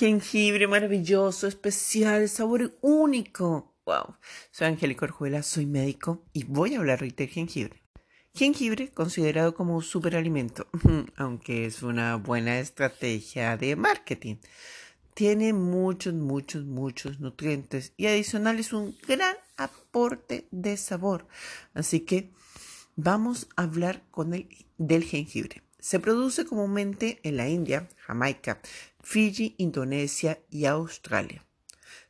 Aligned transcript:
Jengibre 0.00 0.66
maravilloso, 0.66 1.46
especial, 1.46 2.26
sabor 2.30 2.74
único. 2.80 3.74
Wow. 3.84 4.16
Soy 4.50 4.68
Angélica 4.68 5.04
Orjuela, 5.04 5.42
soy 5.42 5.66
médico 5.66 6.24
y 6.32 6.44
voy 6.44 6.74
a 6.74 6.78
hablar 6.78 7.02
hoy 7.02 7.10
de 7.10 7.26
jengibre. 7.26 7.82
Jengibre 8.34 8.88
considerado 8.94 9.54
como 9.54 9.76
un 9.76 9.82
superalimento, 9.82 10.68
aunque 11.16 11.66
es 11.66 11.82
una 11.82 12.16
buena 12.16 12.60
estrategia 12.60 13.58
de 13.58 13.76
marketing. 13.76 14.36
Tiene 15.12 15.52
muchos, 15.52 16.14
muchos, 16.14 16.64
muchos 16.64 17.20
nutrientes 17.20 17.92
y 17.98 18.06
adicional 18.06 18.58
es 18.58 18.72
un 18.72 18.96
gran 19.06 19.36
aporte 19.58 20.48
de 20.50 20.78
sabor. 20.78 21.28
Así 21.74 22.00
que 22.00 22.30
vamos 22.96 23.48
a 23.54 23.64
hablar 23.64 24.02
con 24.10 24.32
el, 24.32 24.48
del 24.78 25.04
jengibre. 25.04 25.62
Se 25.80 25.98
produce 25.98 26.44
comúnmente 26.44 27.20
en 27.22 27.36
la 27.36 27.48
India, 27.48 27.88
Jamaica, 28.06 28.60
Fiji, 29.02 29.54
Indonesia 29.58 30.38
y 30.50 30.66
Australia. 30.66 31.44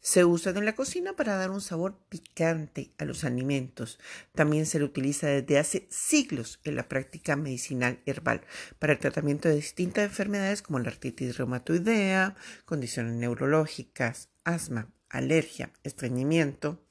Se 0.00 0.24
usa 0.24 0.52
en 0.52 0.64
la 0.64 0.74
cocina 0.74 1.14
para 1.14 1.36
dar 1.36 1.50
un 1.50 1.60
sabor 1.60 1.98
picante 2.08 2.92
a 2.98 3.04
los 3.04 3.24
alimentos. 3.24 3.98
También 4.34 4.64
se 4.64 4.78
lo 4.78 4.86
utiliza 4.86 5.26
desde 5.26 5.58
hace 5.58 5.86
siglos 5.90 6.60
en 6.64 6.76
la 6.76 6.88
práctica 6.88 7.36
medicinal 7.36 8.00
herbal 8.06 8.40
para 8.78 8.94
el 8.94 8.98
tratamiento 9.00 9.48
de 9.48 9.56
distintas 9.56 10.04
enfermedades 10.04 10.62
como 10.62 10.78
la 10.78 10.88
artritis 10.88 11.36
reumatoidea, 11.36 12.36
condiciones 12.64 13.14
neurológicas, 13.14 14.30
asma, 14.44 14.90
alergia, 15.10 15.72
estreñimiento. 15.82 16.82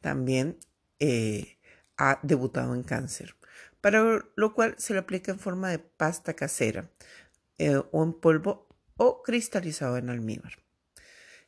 También 0.00 0.58
eh, 0.98 1.58
ha 1.96 2.18
debutado 2.22 2.74
en 2.74 2.82
cáncer 2.82 3.36
para 3.80 4.24
lo 4.36 4.54
cual 4.54 4.74
se 4.78 4.94
lo 4.94 5.00
aplica 5.00 5.32
en 5.32 5.38
forma 5.38 5.70
de 5.70 5.78
pasta 5.78 6.34
casera 6.34 6.90
eh, 7.58 7.80
o 7.90 8.02
en 8.02 8.12
polvo 8.12 8.68
o 8.96 9.22
cristalizado 9.22 9.96
en 9.96 10.10
almíbar. 10.10 10.58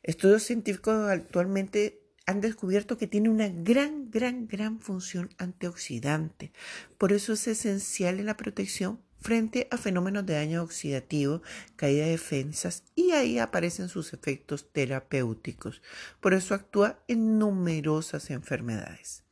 Estudios 0.01 0.43
científicos 0.43 1.09
actualmente 1.09 2.03
han 2.25 2.41
descubierto 2.41 2.97
que 2.97 3.07
tiene 3.07 3.29
una 3.29 3.49
gran, 3.49 4.09
gran, 4.09 4.47
gran 4.47 4.79
función 4.79 5.29
antioxidante. 5.37 6.51
Por 6.97 7.11
eso 7.11 7.33
es 7.33 7.47
esencial 7.47 8.19
en 8.19 8.25
la 8.25 8.37
protección 8.37 8.99
frente 9.19 9.67
a 9.71 9.77
fenómenos 9.77 10.25
de 10.25 10.33
daño 10.33 10.63
oxidativo, 10.63 11.41
caída 11.77 12.05
de 12.05 12.11
defensas 12.11 12.83
y 12.93 13.11
ahí 13.11 13.39
aparecen 13.39 13.87
sus 13.87 14.13
efectos 14.13 14.71
terapéuticos. 14.71 15.81
Por 16.19 16.33
eso 16.33 16.53
actúa 16.53 16.99
en 17.07 17.39
numerosas 17.39 18.29
enfermedades. 18.29 19.22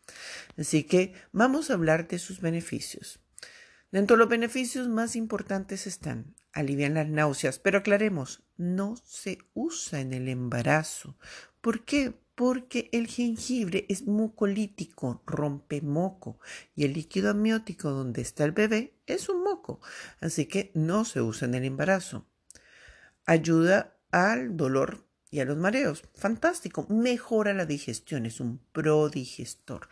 Así 0.57 0.83
que 0.83 1.13
vamos 1.31 1.69
a 1.69 1.73
hablar 1.73 2.07
de 2.07 2.19
sus 2.19 2.41
beneficios. 2.41 3.19
Dentro 3.91 4.15
de 4.15 4.19
los 4.19 4.29
beneficios 4.29 4.87
más 4.87 5.15
importantes 5.15 5.85
están 5.87 6.35
aliviar 6.53 6.91
las 6.91 7.07
náuseas, 7.07 7.59
pero 7.59 7.79
aclaremos, 7.79 8.43
no 8.57 8.95
se 9.05 9.39
usa 9.53 10.01
en 10.01 10.13
el 10.13 10.27
embarazo. 10.27 11.17
¿Por 11.61 11.85
qué? 11.85 12.13
Porque 12.35 12.89
el 12.91 13.07
jengibre 13.07 13.85
es 13.89 14.07
mucolítico, 14.07 15.21
rompe 15.25 15.81
moco, 15.81 16.39
y 16.75 16.85
el 16.85 16.93
líquido 16.93 17.29
amniótico 17.29 17.91
donde 17.91 18.21
está 18.21 18.45
el 18.45 18.51
bebé 18.51 18.99
es 19.05 19.29
un 19.29 19.43
moco, 19.43 19.79
así 20.21 20.45
que 20.45 20.71
no 20.73 21.05
se 21.05 21.21
usa 21.21 21.47
en 21.47 21.55
el 21.55 21.65
embarazo. 21.65 22.25
Ayuda 23.25 23.97
al 24.11 24.57
dolor 24.57 25.05
y 25.31 25.39
a 25.39 25.45
los 25.45 25.57
mareos. 25.57 26.03
Fantástico. 26.13 26.85
Mejora 26.89 27.53
la 27.53 27.65
digestión. 27.65 28.25
Es 28.25 28.39
un 28.39 28.59
prodigestor. 28.73 29.87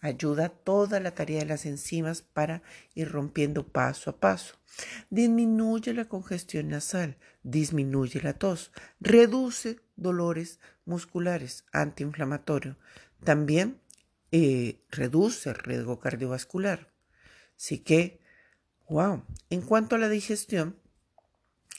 Ayuda 0.00 0.48
toda 0.48 1.00
la 1.00 1.14
tarea 1.14 1.40
de 1.40 1.46
las 1.46 1.66
enzimas 1.66 2.22
para 2.22 2.62
ir 2.94 3.10
rompiendo 3.10 3.66
paso 3.66 4.10
a 4.10 4.20
paso. 4.20 4.54
Disminuye 5.10 5.92
la 5.92 6.06
congestión 6.06 6.68
nasal. 6.68 7.18
Disminuye 7.42 8.22
la 8.22 8.34
tos. 8.34 8.70
Reduce 9.00 9.80
dolores 9.96 10.60
musculares. 10.84 11.64
Antiinflamatorio. 11.72 12.76
También 13.24 13.80
eh, 14.30 14.80
reduce 14.90 15.50
el 15.50 15.56
riesgo 15.56 15.98
cardiovascular. 15.98 16.92
Así 17.56 17.78
que, 17.78 18.20
wow. 18.88 19.24
En 19.50 19.62
cuanto 19.62 19.96
a 19.96 19.98
la 19.98 20.08
digestión, 20.08 20.76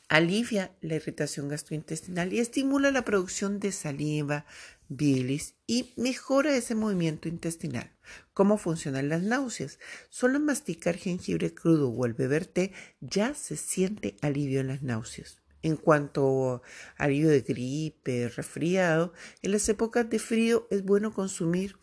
alivia 0.07 0.75
la 0.81 0.95
irritación 0.95 1.47
gastrointestinal 1.47 2.31
y 2.33 2.39
estimula 2.39 2.91
la 2.91 3.05
producción 3.05 3.59
de 3.59 3.71
saliva, 3.71 4.45
bilis 4.87 5.55
y 5.65 5.93
mejora 5.95 6.55
ese 6.55 6.75
movimiento 6.75 7.27
intestinal. 7.27 7.91
¿Cómo 8.33 8.57
funcionan 8.57 9.09
las 9.09 9.23
náuseas? 9.23 9.79
Solo 10.09 10.39
masticar 10.39 10.95
jengibre 10.95 11.53
crudo 11.53 11.89
o 11.89 12.05
el 12.05 12.13
beber 12.13 12.45
té 12.45 12.71
ya 13.01 13.33
se 13.33 13.57
siente 13.57 14.15
alivio 14.21 14.61
en 14.61 14.67
las 14.67 14.83
náuseas. 14.83 15.39
En 15.63 15.77
cuanto 15.77 16.61
a 16.97 17.03
alivio 17.03 17.29
de 17.29 17.41
gripe, 17.41 18.29
resfriado, 18.29 19.13
en 19.41 19.51
las 19.51 19.67
épocas 19.67 20.07
de 20.07 20.19
frío 20.19 20.67
es 20.69 20.83
bueno 20.83 21.11
consumir, 21.11 21.77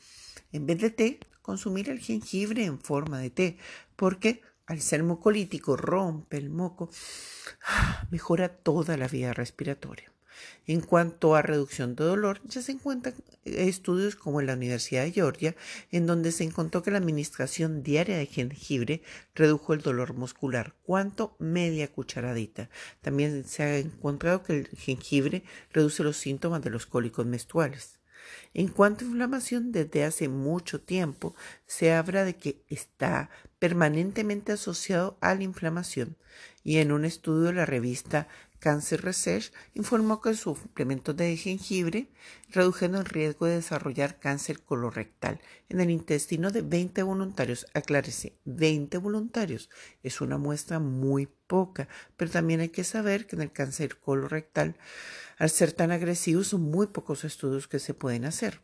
en 0.52 0.66
vez 0.66 0.78
de 0.78 0.90
té, 0.90 1.20
consumir 1.40 1.90
el 1.90 1.98
jengibre 1.98 2.64
en 2.64 2.78
forma 2.78 3.18
de 3.18 3.30
té, 3.30 3.56
porque 3.96 4.42
al 4.66 4.80
ser 4.80 5.02
mucolítico 5.02 5.76
rompe 5.76 6.36
el 6.36 6.50
moco, 6.50 6.90
mejora 8.10 8.48
toda 8.48 8.96
la 8.96 9.08
vía 9.08 9.32
respiratoria. 9.32 10.12
En 10.66 10.80
cuanto 10.80 11.34
a 11.34 11.42
reducción 11.42 11.94
de 11.94 12.04
dolor, 12.04 12.40
ya 12.44 12.62
se 12.62 12.72
encuentran 12.72 13.14
estudios 13.44 14.16
como 14.16 14.40
en 14.40 14.46
la 14.46 14.54
Universidad 14.54 15.04
de 15.04 15.12
Georgia, 15.12 15.56
en 15.90 16.06
donde 16.06 16.32
se 16.32 16.44
encontró 16.44 16.82
que 16.82 16.90
la 16.90 16.98
administración 16.98 17.82
diaria 17.82 18.16
de 18.16 18.26
jengibre 18.26 19.02
redujo 19.34 19.74
el 19.74 19.82
dolor 19.82 20.14
muscular. 20.14 20.74
¿Cuánto? 20.82 21.36
Media 21.38 21.92
cucharadita. 21.92 22.70
También 23.00 23.44
se 23.44 23.62
ha 23.62 23.78
encontrado 23.78 24.42
que 24.42 24.60
el 24.60 24.68
jengibre 24.68 25.44
reduce 25.72 26.02
los 26.02 26.16
síntomas 26.16 26.62
de 26.62 26.70
los 26.70 26.86
cólicos 26.86 27.26
menstruales. 27.26 28.01
En 28.54 28.68
cuanto 28.68 29.04
a 29.04 29.08
inflamación, 29.08 29.72
desde 29.72 30.04
hace 30.04 30.28
mucho 30.28 30.80
tiempo 30.80 31.34
se 31.66 31.92
habla 31.92 32.24
de 32.24 32.36
que 32.36 32.62
está 32.68 33.30
permanentemente 33.58 34.52
asociado 34.52 35.16
a 35.20 35.34
la 35.34 35.42
inflamación 35.42 36.16
y 36.64 36.78
en 36.78 36.92
un 36.92 37.04
estudio 37.04 37.44
de 37.44 37.52
la 37.54 37.66
revista 37.66 38.28
Cancer 38.62 39.02
Research 39.02 39.52
informó 39.74 40.20
que 40.20 40.34
suplementos 40.34 41.16
de 41.16 41.36
jengibre 41.36 42.06
redujeron 42.48 42.94
el 42.94 43.06
riesgo 43.06 43.46
de 43.46 43.56
desarrollar 43.56 44.20
cáncer 44.20 44.60
colorectal 44.60 45.40
en 45.68 45.80
el 45.80 45.90
intestino 45.90 46.52
de 46.52 46.62
20 46.62 47.02
voluntarios. 47.02 47.66
Aclárese, 47.74 48.38
20 48.44 48.98
voluntarios 48.98 49.68
es 50.04 50.20
una 50.20 50.38
muestra 50.38 50.78
muy 50.78 51.26
poca, 51.26 51.88
pero 52.16 52.30
también 52.30 52.60
hay 52.60 52.68
que 52.68 52.84
saber 52.84 53.26
que 53.26 53.34
en 53.34 53.42
el 53.42 53.50
cáncer 53.50 53.98
colorectal 53.98 54.76
al 55.38 55.50
ser 55.50 55.72
tan 55.72 55.90
agresivo, 55.90 56.44
son 56.44 56.60
muy 56.60 56.86
pocos 56.86 57.24
estudios 57.24 57.66
que 57.66 57.80
se 57.80 57.94
pueden 57.94 58.26
hacer. 58.26 58.60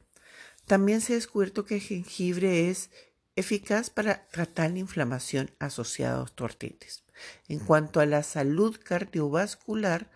También 0.66 1.00
se 1.00 1.14
ha 1.14 1.16
descubierto 1.16 1.64
que 1.64 1.74
el 1.74 1.80
jengibre 1.80 2.70
es 2.70 2.90
eficaz 3.34 3.90
para 3.90 4.28
tratar 4.28 4.70
la 4.70 4.78
inflamación 4.78 5.50
asociada 5.58 6.18
a 6.18 6.22
osteoartritis. 6.22 7.02
En 7.48 7.58
cuanto 7.58 8.00
a 8.00 8.06
la 8.06 8.22
salud 8.22 8.78
cardiovascular, 8.82 10.10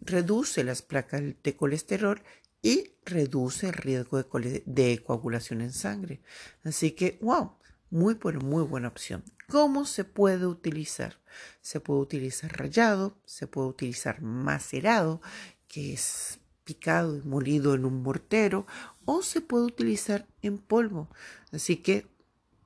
reduce 0.00 0.64
las 0.64 0.82
placas 0.82 1.22
de 1.42 1.56
colesterol 1.56 2.22
y 2.62 2.92
reduce 3.04 3.68
el 3.68 3.74
riesgo 3.74 4.22
de, 4.22 5.02
coagulación 5.04 5.60
en 5.60 5.72
sangre. 5.72 6.20
Así 6.62 6.92
que, 6.92 7.18
wow, 7.20 7.52
muy, 7.90 8.18
muy 8.42 8.62
buena 8.62 8.88
opción. 8.88 9.22
¿Cómo 9.48 9.84
se 9.84 10.04
puede 10.04 10.46
utilizar? 10.46 11.18
Se 11.60 11.80
puede 11.80 12.00
utilizar 12.00 12.56
rallado, 12.56 13.18
se 13.26 13.46
puede 13.46 13.68
utilizar 13.68 14.22
macerado 14.22 15.20
que 15.68 15.92
es 15.92 16.38
picado 16.64 17.16
y 17.16 17.22
molido 17.22 17.74
en 17.74 17.84
un 17.84 18.02
mortero 18.02 18.66
o 19.04 19.22
se 19.22 19.40
puede 19.40 19.64
utilizar 19.64 20.26
en 20.40 20.58
polvo. 20.58 21.08
Así 21.52 21.76
que 21.76 22.06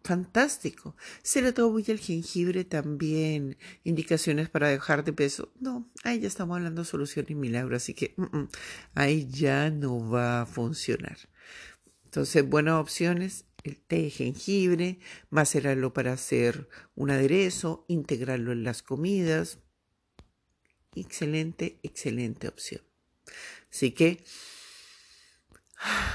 fantástico. 0.08 0.96
Se 1.22 1.42
le 1.42 1.48
atribuye 1.48 1.92
el 1.92 1.98
jengibre 1.98 2.64
también 2.64 3.58
indicaciones 3.84 4.48
para 4.48 4.68
dejar 4.68 5.04
de 5.04 5.12
peso. 5.12 5.52
No, 5.60 5.86
ahí 6.02 6.18
ya 6.20 6.28
estamos 6.28 6.56
hablando 6.56 6.80
de 6.80 6.88
solución 6.88 7.26
y 7.28 7.34
milagro, 7.34 7.76
así 7.76 7.92
que 7.92 8.14
mm, 8.16 8.36
mm, 8.38 8.48
ahí 8.94 9.28
ya 9.30 9.68
no 9.68 10.08
va 10.08 10.42
a 10.42 10.46
funcionar. 10.46 11.18
Entonces, 12.06 12.48
buenas 12.48 12.80
opciones, 12.80 13.44
el 13.64 13.76
té 13.76 14.04
de 14.04 14.10
jengibre, 14.10 14.98
macerarlo 15.28 15.92
para 15.92 16.14
hacer 16.14 16.70
un 16.94 17.10
aderezo, 17.10 17.84
integrarlo 17.86 18.52
en 18.52 18.64
las 18.64 18.82
comidas. 18.82 19.58
Excelente, 20.94 21.80
excelente 21.82 22.48
opción. 22.48 22.80
Así 23.70 23.90
que, 23.90 24.24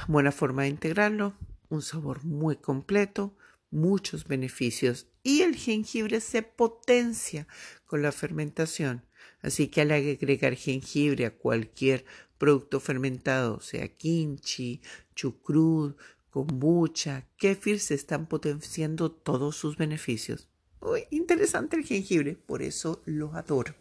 buena 0.07 0.31
forma 0.31 0.63
de 0.63 0.69
integrarlo, 0.69 1.35
un 1.69 1.83
sabor 1.83 2.23
muy 2.23 2.55
completo, 2.55 3.37
muchos 3.73 4.25
beneficios 4.25 5.07
y 5.23 5.41
el 5.41 5.55
jengibre 5.55 6.21
se 6.21 6.41
potencia 6.41 7.47
con 7.85 8.01
la 8.01 8.11
fermentación. 8.11 9.03
Así 9.41 9.67
que 9.67 9.81
al 9.81 9.91
agregar 9.91 10.55
jengibre 10.55 11.25
a 11.25 11.35
cualquier 11.35 12.05
producto 12.37 12.79
fermentado, 12.79 13.59
sea 13.59 13.87
kimchi, 13.87 14.81
chucrut, 15.15 15.97
kombucha, 16.29 17.27
kefir, 17.37 17.79
se 17.79 17.93
están 17.93 18.27
potenciando 18.27 19.11
todos 19.11 19.55
sus 19.55 19.77
beneficios. 19.77 20.47
Muy 20.81 21.05
interesante 21.11 21.77
el 21.77 21.85
jengibre, 21.85 22.35
por 22.35 22.61
eso 22.61 23.01
lo 23.05 23.33
adoro. 23.33 23.75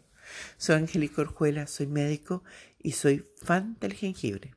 Soy 0.57 0.75
Angélica 0.75 1.21
Orjuela, 1.21 1.67
soy 1.67 1.87
médico 1.87 2.43
y 2.81 2.93
soy 2.93 3.25
fan 3.37 3.77
del 3.81 3.93
jengibre. 3.93 4.55